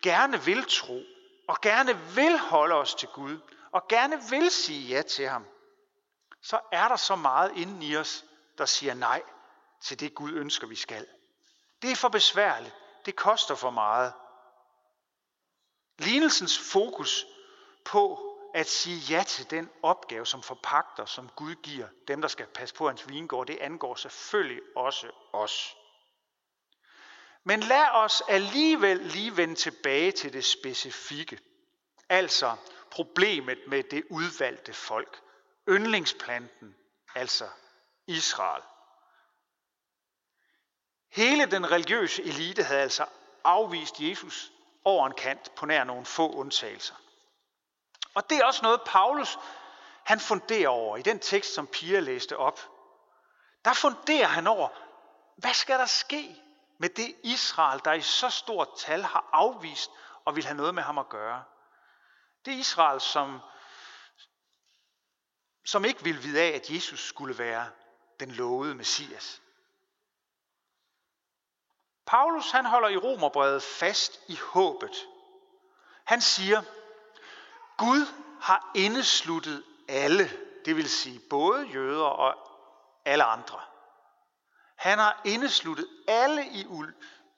gerne 0.01 0.42
vil 0.42 0.65
tro, 0.70 1.00
og 1.48 1.62
gerne 1.62 2.00
vil 2.16 2.38
holde 2.38 2.76
os 2.76 2.96
til 2.96 3.10
Gud, 3.10 3.40
og 3.72 3.88
gerne 3.88 4.22
vil 4.30 4.52
sige 4.52 4.88
ja 4.88 5.02
til 5.02 5.28
ham, 5.28 5.46
så 6.42 6.60
er 6.72 6.88
der 6.88 6.96
så 6.96 7.16
meget 7.16 7.52
inden 7.56 7.82
i 7.84 7.96
os, 7.96 8.26
der 8.58 8.66
siger 8.66 8.94
nej 8.94 9.22
til 9.82 10.00
det 10.00 10.16
Gud 10.16 10.32
ønsker, 10.32 10.68
vi 10.68 10.76
skal. 10.76 11.08
Det 11.82 11.92
er 11.92 11.96
for 11.96 12.10
besværligt. 12.10 12.76
Det 13.06 13.16
koster 13.16 13.56
for 13.56 13.70
meget. 13.70 14.14
Lignelsens 16.00 16.72
fokus 16.72 17.26
på 17.86 18.34
at 18.54 18.70
sige 18.70 18.98
ja 19.16 19.24
til 19.24 19.50
den 19.50 19.70
opgave, 19.82 20.26
som 20.26 20.44
forpagter, 20.44 21.06
som 21.06 21.30
Gud 21.30 21.56
giver 21.56 21.88
dem, 22.08 22.22
der 22.22 22.28
skal 22.28 22.48
passe 22.48 22.76
på 22.76 22.88
hans 22.88 23.10
vingård, 23.10 23.48
det 23.48 23.58
angår 23.62 23.96
selvfølgelig 23.96 24.62
også 24.76 25.12
os. 25.34 25.76
Men 27.44 27.60
lad 27.60 27.90
os 27.92 28.24
alligevel 28.28 28.98
lige 28.98 29.38
vende 29.38 29.56
tilbage 29.56 30.12
til 30.12 30.34
det 30.34 30.46
specifikke. 30.46 31.40
Altså 32.10 32.56
problemet 32.92 33.58
med 33.68 33.84
det 33.84 34.04
udvalgte 34.10 34.74
folk. 34.74 35.22
Yndlingsplanten, 35.70 36.76
altså 37.16 37.50
Israel. 38.08 38.64
Hele 41.10 41.46
den 41.46 41.72
religiøse 41.72 42.24
elite 42.24 42.64
havde 42.64 42.82
altså 42.82 43.06
afvist 43.44 44.00
Jesus 44.00 44.52
over 44.84 45.08
en 45.08 45.14
kant 45.14 45.56
på 45.56 45.66
nær 45.66 45.84
nogle 45.84 46.06
få 46.06 46.32
undtagelser. 46.32 46.96
Og 48.14 48.30
det 48.30 48.38
er 48.38 48.46
også 48.46 48.60
noget, 48.64 48.82
Paulus 48.86 49.38
han 50.04 50.20
funderer 50.20 50.70
over 50.70 50.98
i 50.98 51.02
den 51.02 51.20
tekst, 51.20 51.54
som 51.54 51.68
Pia 51.68 52.00
læste 52.00 52.38
op. 52.38 52.60
Der 53.66 53.74
funderer 53.74 54.28
han 54.28 54.48
over, 54.48 54.70
hvad 55.36 55.54
skal 55.54 55.80
der 55.80 55.86
ske 55.86 56.43
med 56.84 56.90
det 56.90 57.16
Israel, 57.24 57.82
der 57.86 57.94
i 57.94 58.02
så 58.02 58.30
stort 58.30 58.68
tal 58.78 59.02
har 59.02 59.30
afvist 59.32 59.92
og 60.25 60.36
vil 60.36 60.46
have 60.46 60.58
noget 60.58 60.75
med 60.75 60.84
ham 60.84 60.98
at 60.98 61.10
gøre. 61.10 61.44
Det 62.46 62.52
Israel, 62.52 63.02
som, 63.02 63.40
som 65.66 65.86
ikke 65.86 66.04
vil 66.04 66.24
vide 66.24 66.42
af, 66.42 66.48
at 66.48 66.70
Jesus 66.70 67.00
skulle 67.08 67.38
være 67.38 67.70
den 68.20 68.32
lovede 68.32 68.75
Messias. 68.75 69.42
Paulus 72.06 72.52
han 72.52 72.66
holder 72.66 72.90
i 72.90 72.98
Romerbrevet 72.98 73.63
fast 73.63 74.20
i 74.28 74.36
håbet. 74.36 75.08
Han 76.04 76.22
siger, 76.22 76.62
Gud 77.78 78.06
har 78.42 78.72
indesluttet 78.75 79.63
alle, 79.88 80.30
det 80.66 80.75
vil 80.75 80.90
sige 80.90 81.20
både 81.30 81.68
jøder 81.68 82.06
og 82.06 82.36
alle 83.06 83.24
andre. 83.24 83.73
Han 84.84 85.00
har 85.00 85.22
indesluttet 85.25 85.88
alle 86.08 86.46
i, 86.46 86.68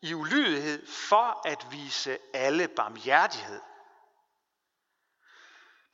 i 0.02 0.14
ulydighed 0.14 0.88
for 0.88 1.48
at 1.48 1.68
vise 1.72 2.18
alle 2.34 2.68
barmhjertighed. 2.68 3.62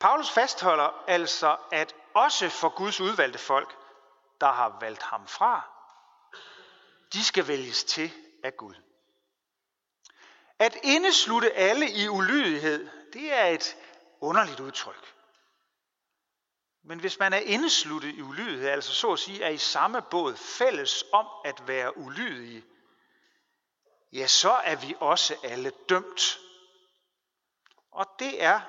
Paulus 0.00 0.30
fastholder 0.30 1.04
altså, 1.08 1.56
at 1.72 1.94
også 2.14 2.48
for 2.48 2.68
Guds 2.68 3.00
udvalgte 3.00 3.38
folk, 3.38 3.76
der 4.40 4.52
har 4.52 4.76
valgt 4.80 5.02
ham 5.02 5.26
fra, 5.26 5.68
de 7.12 7.24
skal 7.24 7.48
vælges 7.48 7.84
til 7.84 8.12
af 8.44 8.56
Gud. 8.56 8.74
At 10.58 10.76
indeslutte 10.82 11.52
alle 11.52 11.90
i 11.90 12.08
ulydighed, 12.08 12.88
det 13.12 13.32
er 13.32 13.44
et 13.46 13.76
underligt 14.20 14.60
udtryk. 14.60 15.14
Men 16.84 17.00
hvis 17.00 17.18
man 17.18 17.32
er 17.32 17.38
indesluttet 17.38 18.14
i 18.14 18.22
ulydighed, 18.22 18.68
altså 18.68 18.94
så 18.94 19.12
at 19.12 19.18
sige 19.18 19.42
er 19.42 19.48
i 19.48 19.58
samme 19.58 20.02
båd 20.02 20.36
fælles 20.36 21.04
om 21.12 21.26
at 21.44 21.68
være 21.68 21.98
ulydige, 21.98 22.64
ja, 24.12 24.26
så 24.26 24.50
er 24.50 24.76
vi 24.76 24.94
også 25.00 25.36
alle 25.42 25.72
dømt. 25.88 26.38
Og 27.90 28.06
det 28.18 28.42
er, 28.42 28.60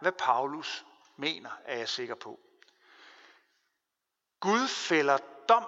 hvad 0.00 0.12
Paulus 0.12 0.84
mener, 1.16 1.50
er 1.64 1.78
jeg 1.78 1.88
sikker 1.88 2.14
på. 2.14 2.40
Gud 4.40 4.68
fælder 4.68 5.18
dom 5.48 5.66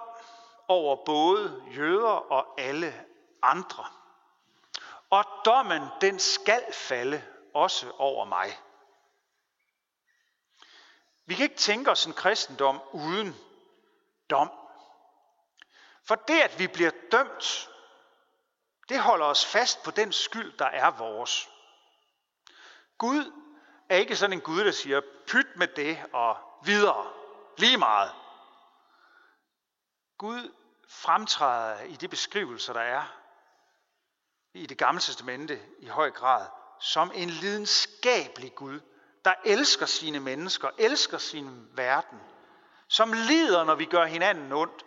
over 0.67 1.05
både 1.05 1.63
jøder 1.75 2.31
og 2.31 2.61
alle 2.61 3.05
andre. 3.41 3.85
Og 5.09 5.25
dommen, 5.45 5.83
den 6.01 6.19
skal 6.19 6.63
falde 6.73 7.23
også 7.53 7.91
over 7.97 8.25
mig. 8.25 8.59
Vi 11.25 11.35
kan 11.35 11.43
ikke 11.43 11.55
tænke 11.55 11.91
os 11.91 12.05
en 12.05 12.13
kristendom 12.13 12.81
uden 12.91 13.35
dom. 14.29 14.51
For 16.03 16.15
det, 16.15 16.39
at 16.39 16.59
vi 16.59 16.67
bliver 16.67 16.91
dømt, 17.11 17.69
det 18.89 18.99
holder 18.99 19.25
os 19.25 19.45
fast 19.45 19.83
på 19.83 19.91
den 19.91 20.11
skyld, 20.13 20.57
der 20.57 20.65
er 20.65 20.91
vores. 20.91 21.49
Gud 22.97 23.31
er 23.89 23.97
ikke 23.97 24.15
sådan 24.15 24.33
en 24.33 24.41
Gud, 24.41 24.65
der 24.65 24.71
siger, 24.71 25.01
pyt 25.27 25.55
med 25.55 25.67
det 25.67 26.05
og 26.13 26.37
videre, 26.63 27.13
lige 27.57 27.77
meget. 27.77 28.11
Gud 30.17 30.51
fremtræder 30.89 31.81
i 31.81 31.95
de 31.95 32.07
beskrivelser, 32.07 32.73
der 32.73 32.81
er 32.81 33.03
i 34.53 34.65
det 34.65 34.77
gamle 34.77 35.01
testamente 35.01 35.61
i 35.79 35.87
høj 35.87 36.11
grad, 36.11 36.47
som 36.79 37.11
en 37.15 37.29
lidenskabelig 37.29 38.55
Gud, 38.55 38.79
der 39.25 39.33
elsker 39.45 39.85
sine 39.85 40.19
mennesker, 40.19 40.69
elsker 40.77 41.17
sin 41.17 41.67
verden, 41.71 42.19
som 42.87 43.13
lider, 43.13 43.63
når 43.63 43.75
vi 43.75 43.85
gør 43.85 44.05
hinanden 44.05 44.51
ondt, 44.51 44.85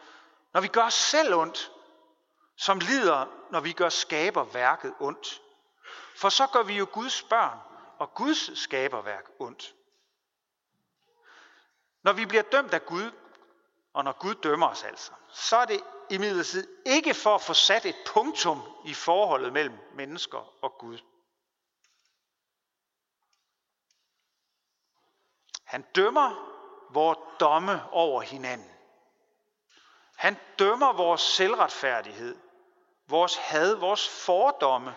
når 0.53 0.61
vi 0.61 0.69
gør 0.69 0.83
os 0.83 0.95
selv 0.95 1.35
ondt, 1.35 1.73
som 2.57 2.79
lider, 2.79 3.27
når 3.51 3.61
vi 3.61 3.73
gør 3.73 3.89
skaberværket 3.89 4.95
ondt. 5.01 5.43
For 6.17 6.29
så 6.29 6.47
gør 6.47 6.63
vi 6.63 6.77
jo 6.77 6.87
Guds 6.93 7.23
børn 7.23 7.59
og 7.99 8.15
Guds 8.15 8.59
skaberværk 8.59 9.31
ondt. 9.39 9.75
Når 12.03 12.13
vi 12.13 12.27
bliver 12.27 12.43
dømt 12.43 12.75
af 12.75 12.87
Gud, 12.87 13.11
og 13.95 14.05
når 14.05 14.13
Gud 14.13 14.35
dømmer 14.35 14.69
os 14.69 14.85
altså, 14.85 15.13
så 15.33 15.57
er 15.57 15.65
det 15.65 15.81
imidlertid 16.11 16.69
ikke 16.87 17.15
for 17.15 17.35
at 17.35 17.43
få 17.43 17.55
sat 17.55 17.87
et 17.87 17.97
punktum 18.07 18.63
i 18.85 18.95
forholdet 18.95 19.53
mellem 19.53 19.79
mennesker 19.95 20.65
og 20.65 20.79
Gud. 20.79 20.99
Han 25.69 25.83
dømmer 25.83 26.55
vores 26.91 27.19
domme 27.41 27.83
over 27.93 28.21
hinanden. 28.21 28.71
Han 30.17 30.37
dømmer 30.59 30.93
vores 30.93 31.21
selvretfærdighed, 31.21 32.37
vores 33.09 33.37
had, 33.37 33.75
vores 33.75 34.09
fordomme, 34.09 34.95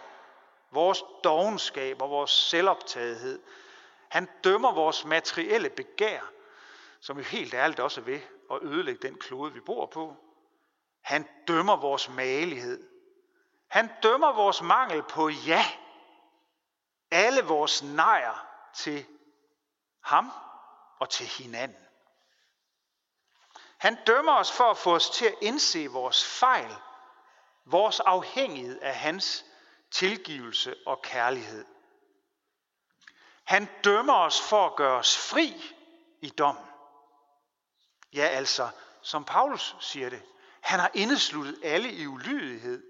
vores 0.71 1.03
dogenskab 1.23 2.01
og 2.01 2.09
vores 2.09 2.31
selvoptagethed. 2.31 3.41
Han 4.09 4.29
dømmer 4.43 4.71
vores 4.71 5.05
materielle 5.05 5.69
begær, 5.69 6.21
som 6.99 7.17
jo 7.17 7.23
helt 7.23 7.53
ærligt 7.53 7.79
også 7.79 8.01
er 8.01 8.05
ved 8.05 8.19
at 8.51 8.59
ødelægge 8.61 9.07
den 9.07 9.17
klode, 9.17 9.53
vi 9.53 9.59
bor 9.59 9.85
på. 9.85 10.15
Han 11.01 11.27
dømmer 11.47 11.75
vores 11.75 12.09
malighed. 12.09 12.87
Han 13.67 13.89
dømmer 14.03 14.31
vores 14.31 14.61
mangel 14.61 15.03
på 15.03 15.29
ja. 15.29 15.65
Alle 17.11 17.41
vores 17.41 17.83
nejer 17.83 18.47
til 18.73 19.05
ham 20.01 20.31
og 21.01 21.10
til 21.10 21.25
hinanden. 21.25 21.88
Han 23.77 23.98
dømmer 24.08 24.34
os 24.34 24.51
for 24.51 24.63
at 24.63 24.77
få 24.77 24.96
os 24.96 25.10
til 25.10 25.25
at 25.25 25.36
indse 25.41 25.88
vores 25.88 26.25
fejl, 26.25 26.75
vores 27.65 28.00
afhængighed 28.00 28.79
af 28.81 28.96
hans 28.96 29.46
tilgivelse 29.91 30.75
og 30.86 31.01
kærlighed. 31.01 31.65
Han 33.43 33.70
dømmer 33.84 34.13
os 34.13 34.41
for 34.41 34.65
at 34.65 34.75
gøre 34.75 34.98
os 34.98 35.17
fri 35.17 35.75
i 36.22 36.29
dommen. 36.29 36.65
Ja, 38.13 38.25
altså, 38.25 38.70
som 39.01 39.25
Paulus 39.25 39.75
siger 39.79 40.10
det, 40.10 40.24
han 40.62 40.79
har 40.79 40.91
indesluttet 40.93 41.60
alle 41.63 41.91
i 41.91 42.08
ulydighed 42.08 42.84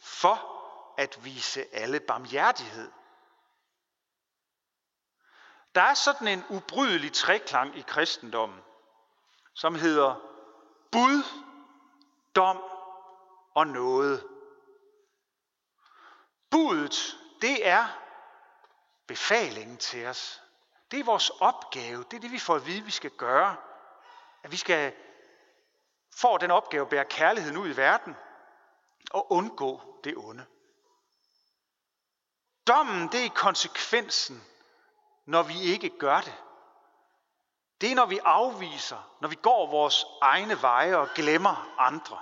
for 0.00 0.62
at 0.98 1.24
vise 1.24 1.74
alle 1.74 2.00
barmhjertighed. 2.00 2.90
Der 5.74 5.80
er 5.80 5.94
sådan 5.94 6.28
en 6.28 6.44
ubrydelig 6.48 7.12
treklang 7.12 7.78
i 7.78 7.80
kristendommen, 7.80 8.60
som 9.54 9.74
hedder 9.74 10.14
bud, 10.92 11.22
dom 12.34 12.62
og 13.54 13.66
noget. 13.66 14.26
Budet, 16.50 17.18
det 17.40 17.66
er 17.66 17.86
befalingen 19.06 19.76
til 19.76 20.06
os. 20.06 20.42
Det 20.90 21.00
er 21.00 21.04
vores 21.04 21.30
opgave. 21.30 22.04
Det 22.10 22.16
er 22.16 22.20
det, 22.20 22.32
vi 22.32 22.38
får 22.38 22.54
at 22.54 22.66
vide, 22.66 22.84
vi 22.84 22.90
skal 22.90 23.10
gøre. 23.10 23.56
At 24.42 24.52
vi 24.52 24.56
skal 24.56 24.94
få 26.16 26.38
den 26.38 26.50
opgave 26.50 26.82
at 26.82 26.88
bære 26.88 27.04
kærligheden 27.04 27.56
ud 27.56 27.68
i 27.68 27.76
verden 27.76 28.16
og 29.10 29.32
undgå 29.32 30.00
det 30.04 30.16
onde. 30.16 30.46
Dommen, 32.66 33.08
det 33.12 33.24
er 33.24 33.30
konsekvensen, 33.30 34.44
når 35.30 35.42
vi 35.42 35.60
ikke 35.62 35.98
gør 35.98 36.20
det. 36.20 36.34
Det 37.80 37.90
er, 37.90 37.94
når 37.94 38.06
vi 38.06 38.18
afviser, 38.24 39.16
når 39.20 39.28
vi 39.28 39.34
går 39.34 39.70
vores 39.70 40.04
egne 40.20 40.62
veje 40.62 40.96
og 40.96 41.08
glemmer 41.14 41.74
andre. 41.78 42.18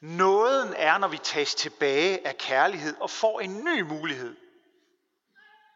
Nåden 0.00 0.74
er, 0.76 0.98
når 0.98 1.08
vi 1.08 1.18
tages 1.18 1.54
tilbage 1.54 2.26
af 2.26 2.38
kærlighed 2.38 2.96
og 3.00 3.10
får 3.10 3.40
en 3.40 3.64
ny 3.64 3.80
mulighed. 3.80 4.36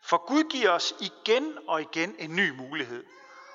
For 0.02 0.26
Gud 0.26 0.50
giver 0.50 0.70
os 0.70 0.94
igen 1.00 1.58
og 1.68 1.80
igen 1.80 2.16
en 2.18 2.36
ny 2.36 2.50
mulighed. 2.50 3.04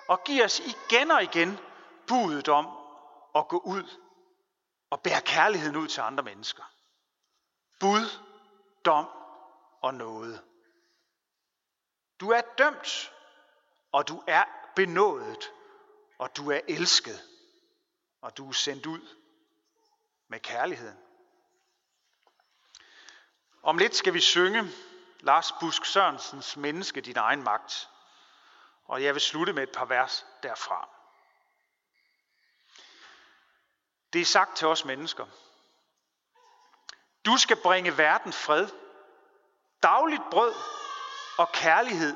Og 0.08 0.24
giver 0.24 0.46
os 0.46 0.60
igen 0.60 1.12
og 1.12 1.24
igen 1.24 1.60
budet 2.08 2.50
om 2.50 2.68
at 3.36 3.48
gå 3.48 3.58
ud 3.58 4.00
og 4.90 5.02
bære 5.02 5.22
kærligheden 5.22 5.76
ud 5.76 5.88
til 5.88 6.02
andre 6.02 6.24
mennesker. 6.24 6.64
Bud, 7.80 8.20
dom 8.86 9.06
og 9.82 9.94
noget. 9.94 10.42
Du 12.20 12.32
er 12.32 12.42
dømt, 12.58 13.14
og 13.92 14.08
du 14.08 14.24
er 14.28 14.44
benådet, 14.76 15.52
og 16.18 16.38
du 16.38 16.52
er 16.52 16.60
elsket, 16.68 17.22
og 18.22 18.38
du 18.38 18.50
er 18.50 18.54
sendt 18.54 18.86
ud 18.86 19.08
med 20.28 20.40
kærligheden. 20.40 20.98
Om 23.64 23.78
lidt 23.78 23.96
skal 23.96 24.14
vi 24.14 24.22
synge 24.22 24.72
Lars 25.20 25.52
Busk 25.60 25.86
Sørensens 25.86 26.58
Menneske, 26.58 27.02
din 27.02 27.18
egen 27.18 27.44
magt. 27.44 27.90
Og 28.86 29.04
jeg 29.04 29.14
vil 29.14 29.22
slutte 29.22 29.54
med 29.54 29.64
et 29.64 29.72
par 29.72 29.86
vers 29.86 30.26
derfra. 30.44 30.90
Det 34.14 34.22
er 34.22 34.26
sagt 34.26 34.58
til 34.58 34.68
os 34.68 34.86
mennesker. 34.86 35.26
Du 37.26 37.38
skal 37.38 37.62
bringe 37.64 37.98
verden 37.98 38.34
fred, 38.34 38.70
dagligt 39.84 40.24
brød 40.32 40.54
og 41.38 41.52
kærlighed. 41.52 42.16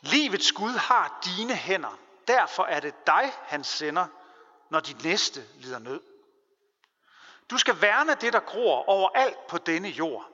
Livets 0.00 0.52
Gud 0.52 0.72
har 0.72 1.20
dine 1.24 1.54
hænder. 1.54 1.98
Derfor 2.28 2.64
er 2.64 2.80
det 2.80 3.06
dig, 3.06 3.32
han 3.42 3.64
sender, 3.64 4.06
når 4.70 4.80
dit 4.80 5.04
næste 5.04 5.44
lider 5.54 5.78
nød. 5.78 6.00
Du 7.50 7.58
skal 7.58 7.80
værne 7.80 8.14
det, 8.14 8.32
der 8.32 8.40
gror 8.40 8.88
overalt 8.88 9.46
på 9.46 9.58
denne 9.58 9.88
jord. 9.88 10.28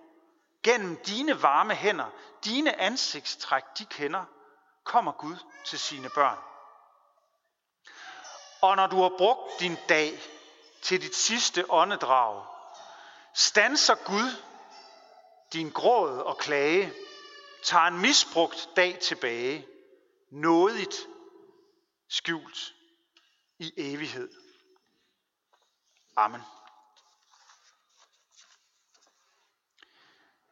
Gennem 0.62 0.96
dine 0.96 1.42
varme 1.42 1.74
hænder, 1.74 2.10
dine 2.44 2.80
ansigtstræk, 2.80 3.62
de 3.78 3.84
kender, 3.84 4.24
kommer 4.84 5.12
Gud 5.12 5.36
til 5.64 5.78
sine 5.78 6.08
børn. 6.08 6.38
Og 8.60 8.76
når 8.76 8.86
du 8.86 9.02
har 9.02 9.12
brugt 9.18 9.60
din 9.60 9.76
dag 9.88 10.20
til 10.82 11.02
dit 11.02 11.14
sidste 11.14 11.70
åndedrag, 11.70 12.44
stanser 13.34 13.94
Gud 13.94 14.42
din 15.52 15.70
gråd 15.70 16.18
og 16.18 16.38
klage, 16.38 16.92
tager 17.62 17.84
en 17.84 17.98
misbrugt 17.98 18.68
dag 18.76 18.98
tilbage, 19.00 19.66
nådigt 20.30 21.06
skjult 22.08 22.74
i 23.58 23.72
evighed. 23.76 24.30
Amen. 26.16 26.40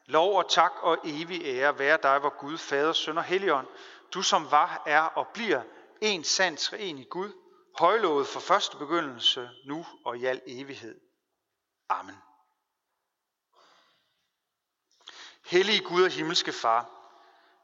Lov 0.07 0.39
og 0.39 0.51
tak 0.51 0.73
og 0.83 0.99
evig 1.05 1.43
ære 1.45 1.79
være 1.79 1.99
dig, 2.03 2.19
hvor 2.19 2.39
Gud, 2.39 2.59
Fader, 2.59 2.93
Søn 2.93 3.19
og 3.19 3.25
Helligånd, 3.25 3.67
du 4.15 4.23
som 4.23 4.51
var, 4.51 4.83
er 4.87 5.01
og 5.01 5.29
bliver 5.35 5.63
en 6.01 6.25
sand 6.25 6.59
i 6.81 7.05
Gud, 7.05 7.33
højlovet 7.79 8.27
for 8.27 8.41
første 8.41 8.77
begyndelse, 8.77 9.51
nu 9.65 9.87
og 10.05 10.19
i 10.19 10.25
al 10.25 10.43
evighed. 10.47 11.01
Amen. 11.89 12.17
Hellige 15.45 15.85
Gud 15.85 16.03
og 16.03 16.11
himmelske 16.11 16.53
Far, 16.53 16.96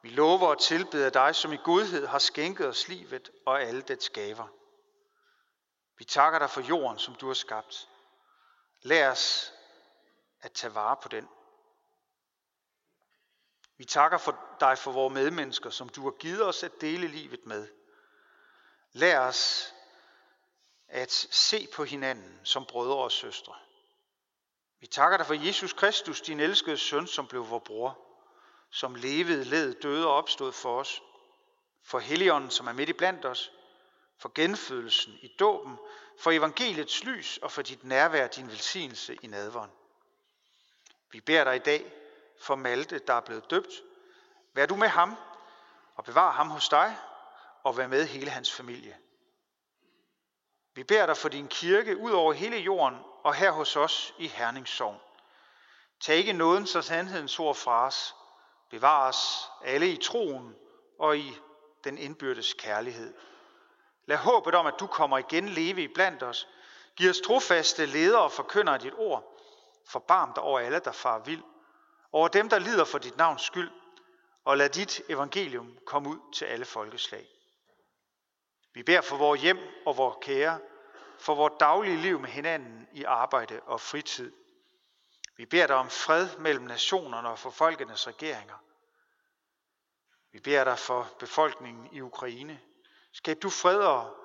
vi 0.02 0.08
lover 0.08 0.48
og 0.48 0.60
tilbeder 0.60 1.10
dig, 1.10 1.34
som 1.34 1.52
i 1.52 1.56
godhed 1.56 2.06
har 2.06 2.18
skænket 2.18 2.66
os 2.68 2.88
livet 2.88 3.30
og 3.46 3.62
alle 3.62 3.82
dets 3.82 4.10
gaver. 4.10 4.48
Vi 5.98 6.04
takker 6.04 6.38
dig 6.38 6.50
for 6.50 6.60
jorden, 6.60 6.98
som 6.98 7.14
du 7.14 7.26
har 7.26 7.34
skabt. 7.34 7.88
Lær 8.82 9.10
os 9.10 9.52
at 10.40 10.52
tage 10.52 10.74
vare 10.74 10.96
på 11.02 11.08
den. 11.08 11.28
Vi 13.76 13.84
takker 13.84 14.18
for 14.18 14.38
dig 14.60 14.78
for 14.78 14.92
vores 14.92 15.14
medmennesker, 15.14 15.70
som 15.70 15.88
du 15.88 16.02
har 16.02 16.10
givet 16.10 16.44
os 16.46 16.62
at 16.62 16.80
dele 16.80 17.06
livet 17.06 17.46
med. 17.46 17.68
Lær 18.92 19.20
os 19.20 19.74
at 20.88 21.12
se 21.12 21.68
på 21.74 21.84
hinanden 21.84 22.40
som 22.44 22.66
brødre 22.66 22.96
og 22.96 23.12
søstre. 23.12 23.54
Vi 24.80 24.86
takker 24.86 25.16
dig 25.16 25.26
for 25.26 25.46
Jesus 25.46 25.72
Kristus, 25.72 26.20
din 26.20 26.40
elskede 26.40 26.78
søn, 26.78 27.06
som 27.06 27.26
blev 27.26 27.50
vor 27.50 27.58
bror, 27.58 28.12
som 28.72 28.94
levede, 28.94 29.44
led, 29.44 29.74
døde 29.74 30.06
og 30.06 30.14
opstod 30.14 30.52
for 30.52 30.80
os. 30.80 31.02
For 31.85 31.98
Helligånden, 31.98 32.50
som 32.50 32.66
er 32.66 32.72
midt 32.72 32.88
i 32.88 32.92
blandt 32.92 33.24
os. 33.24 33.52
For 34.18 34.32
genfødelsen 34.35 35.12
i 35.12 35.37
dåben. 35.38 35.78
For 36.18 36.30
evangeliets 36.30 37.04
lys 37.04 37.38
og 37.42 37.52
for 37.52 37.62
dit 37.62 37.85
nærvær, 37.85 38.26
din 38.26 38.48
velsignelse 38.48 39.16
i 39.22 39.26
nadvånd. 39.26 39.70
Vi 41.11 41.20
beder 41.20 41.44
dig 41.44 41.56
i 41.56 41.58
dag 41.58 41.92
for 42.40 42.54
Malte, 42.54 42.98
der 42.98 43.14
er 43.14 43.20
blevet 43.20 43.50
døbt. 43.50 43.82
Vær 44.54 44.66
du 44.66 44.76
med 44.76 44.88
ham 44.88 45.16
og 45.94 46.04
bevar 46.04 46.30
ham 46.30 46.50
hos 46.50 46.68
dig 46.68 46.96
og 47.62 47.76
vær 47.76 47.87
med 47.87 48.06
hele 48.06 48.30
hans 48.30 48.52
familie. 48.52 48.98
Vi 50.74 50.85
beder 50.85 51.06
dig 51.06 51.16
for 51.16 51.28
din 51.28 51.48
kirke 51.48 51.96
ud 51.96 52.11
over 52.11 52.32
hele 52.32 52.56
jorden 52.56 52.98
og 53.24 53.35
her 53.35 53.50
hos 53.50 53.76
os 53.76 54.14
i 54.18 54.26
Herningssogn. 54.26 55.00
Tag 56.00 56.16
ikke 56.16 56.32
nåden 56.32 56.66
så 56.66 56.82
sandhedens 56.82 57.38
ord 57.38 57.54
fra 57.54 57.87
os. 57.87 58.14
Bevar 58.72 59.08
os 59.08 59.50
alle 59.64 59.88
i 59.88 59.96
troen 59.96 60.56
og 60.98 61.18
i 61.18 61.37
den 61.85 61.98
indbyrdes 61.98 62.54
kærlighed. 62.54 63.14
Lad 64.06 64.16
håbet 64.16 64.54
om, 64.54 64.66
at 64.66 64.74
du 64.80 64.87
kommer 64.87 65.18
igen 65.18 65.48
leve 65.48 65.82
i 65.82 65.88
blandt 65.88 66.22
os. 66.22 66.48
Giv 66.96 67.11
os 67.11 67.20
trofaste 67.20 67.87
ledere 67.87 68.22
og 68.22 68.32
forkynder 68.32 68.78
dit 68.78 68.92
ord. 68.96 69.40
Forbarm 69.87 70.32
dig 70.35 70.42
over 70.42 70.61
alle, 70.61 70.78
der 70.78 70.92
far 70.92 71.18
vild. 71.18 71.42
Over 72.12 72.28
dem, 72.28 72.48
der 72.48 72.58
lider 72.58 72.85
for 72.85 72.98
dit 72.98 73.16
navns 73.16 73.42
skyld. 73.42 73.70
Og 74.44 74.56
lad 74.56 74.68
dit 74.68 75.02
evangelium 75.08 75.78
komme 75.87 76.08
ud 76.08 76.18
til 76.35 76.44
alle 76.44 76.64
folkeslag. 76.64 77.26
Vi 78.74 78.82
beder 78.82 79.00
for 79.00 79.16
vores 79.16 79.42
hjem 79.42 79.58
og 79.87 79.96
vores 79.96 80.16
kære, 80.20 80.58
for 81.18 81.35
vores 81.35 81.52
daglige 81.61 81.96
liv 81.96 82.20
med 82.20 82.28
hinanden 82.28 82.88
i 82.92 83.04
arbejde 83.04 83.61
og 83.61 83.80
fritid. 83.80 84.32
Vi 85.36 85.46
beder 85.46 85.66
dig 85.66 85.76
om 85.76 85.90
fred 85.90 86.36
mellem 86.38 86.64
nationerne 86.64 87.28
og 87.28 87.38
for 87.38 87.50
folkenes 87.50 88.06
regeringer. 88.06 88.58
Vi 90.32 90.40
beder 90.40 90.64
dig 90.64 90.78
for 90.78 91.10
befolkningen 91.18 91.88
i 91.92 92.00
Ukraine. 92.00 92.60
Skab 93.12 93.42
du 93.42 93.50
fred 93.50 93.78
og 93.78 94.16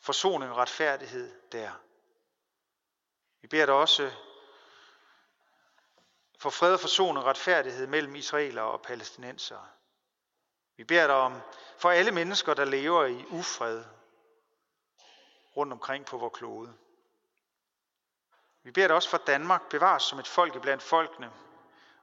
forsoning 0.00 0.50
og 0.50 0.56
retfærdighed 0.56 1.40
der. 1.52 1.70
Vi 3.40 3.48
beder 3.48 3.66
dig 3.66 3.74
også 3.74 4.12
for 6.38 6.50
fred 6.50 6.72
og 6.72 6.80
forsoning 6.80 7.18
og 7.18 7.24
retfærdighed 7.24 7.86
mellem 7.86 8.14
israelere 8.14 8.64
og 8.64 8.82
palæstinensere. 8.82 9.66
Vi 10.76 10.84
beder 10.84 11.06
dig 11.06 11.16
om 11.16 11.40
for 11.78 11.90
alle 11.90 12.10
mennesker, 12.10 12.54
der 12.54 12.64
lever 12.64 13.04
i 13.04 13.24
ufred 13.30 13.84
rundt 15.56 15.72
omkring 15.72 16.06
på 16.06 16.18
vores 16.18 16.34
klode. 16.34 16.74
Vi 18.62 18.70
beder 18.70 18.86
dig 18.86 18.96
også 18.96 19.08
for 19.08 19.18
Danmark 19.18 19.68
bevares 19.68 20.02
som 20.02 20.18
et 20.18 20.28
folk 20.28 20.62
blandt 20.62 20.82
folkene, 20.82 21.30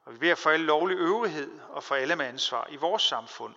og 0.06 0.13
vi 0.13 0.17
beder 0.17 0.36
for 0.36 0.50
alle 0.50 0.65
lovlig 0.65 0.98
øvrighed 0.98 1.60
og 1.70 1.84
for 1.84 1.96
alle 1.96 2.15
med 2.15 2.26
ansvar 2.26 2.67
i 2.70 2.76
vores 2.76 3.04
samfund. 3.04 3.56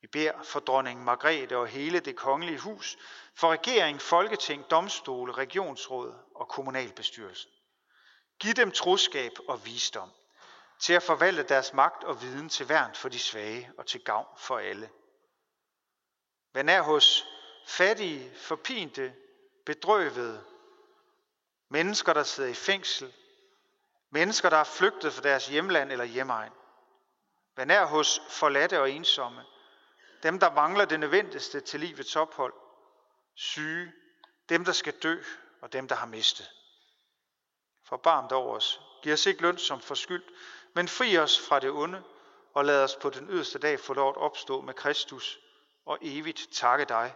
Vi 0.00 0.06
beder 0.06 0.42
for 0.42 0.60
dronning 0.60 1.04
Margrethe 1.04 1.56
og 1.56 1.66
hele 1.66 2.00
det 2.00 2.16
kongelige 2.16 2.58
hus, 2.58 2.98
for 3.34 3.52
regering, 3.52 4.00
folketing, 4.00 4.70
domstole, 4.70 5.32
regionsråd 5.32 6.14
og 6.34 6.48
kommunalbestyrelsen. 6.48 7.50
Giv 8.40 8.54
dem 8.54 8.70
troskab 8.70 9.32
og 9.48 9.66
visdom 9.66 10.10
til 10.78 10.92
at 10.92 11.02
forvalte 11.02 11.42
deres 11.42 11.72
magt 11.72 12.04
og 12.04 12.22
viden 12.22 12.48
til 12.48 12.68
værn 12.68 12.94
for 12.94 13.08
de 13.08 13.18
svage 13.18 13.70
og 13.78 13.86
til 13.86 14.04
gavn 14.04 14.26
for 14.36 14.58
alle. 14.58 14.90
Vær 16.54 16.62
nær 16.62 16.82
hos 16.82 17.26
fattige, 17.66 18.32
forpinte, 18.36 19.14
bedrøvede, 19.66 20.44
mennesker, 21.68 22.12
der 22.12 22.22
sidder 22.22 22.50
i 22.50 22.54
fængsel, 22.54 23.14
mennesker, 24.10 24.50
der 24.50 24.56
er 24.56 24.64
flygtet 24.64 25.12
fra 25.12 25.22
deres 25.22 25.46
hjemland 25.46 25.92
eller 25.92 26.04
hjemmeegn. 26.04 26.52
Vær 27.56 27.64
nær 27.64 27.84
hos 27.84 28.20
forladte 28.28 28.80
og 28.80 28.90
ensomme, 28.90 29.44
dem, 30.22 30.38
der 30.38 30.52
mangler 30.52 30.84
det 30.84 31.00
nødvendigste 31.00 31.60
til 31.60 31.80
livets 31.80 32.16
ophold, 32.16 32.54
syge, 33.34 33.92
dem, 34.48 34.64
der 34.64 34.72
skal 34.72 34.92
dø, 34.92 35.22
og 35.60 35.72
dem, 35.72 35.88
der 35.88 35.94
har 35.94 36.06
mistet. 36.06 36.50
Forbarm 37.84 38.28
dig 38.28 38.36
over 38.36 38.56
os. 38.56 38.80
Giv 39.02 39.12
os 39.12 39.26
ikke 39.26 39.42
løn 39.42 39.58
som 39.58 39.80
forskyldt, 39.80 40.30
men 40.74 40.88
fri 40.88 41.18
os 41.18 41.40
fra 41.48 41.60
det 41.60 41.70
onde, 41.70 42.02
og 42.54 42.64
lad 42.64 42.84
os 42.84 42.96
på 42.96 43.10
den 43.10 43.30
yderste 43.30 43.58
dag 43.58 43.80
få 43.80 43.94
lov 43.94 44.08
at 44.08 44.16
opstå 44.16 44.60
med 44.60 44.74
Kristus 44.74 45.38
og 45.86 45.98
evigt 46.00 46.48
takke 46.52 46.84
dig 46.84 47.14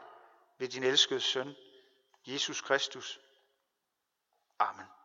ved 0.58 0.68
din 0.68 0.84
elskede 0.84 1.20
søn, 1.20 1.54
Jesus 2.26 2.60
Kristus. 2.60 3.20
Amen. 4.60 5.01